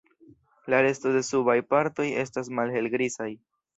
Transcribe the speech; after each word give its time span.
La 0.73 0.77
resto 0.85 1.11
de 1.17 1.21
subaj 1.29 1.57
partoj 1.75 2.07
estas 2.23 2.51
malhelgrizaj. 2.61 3.29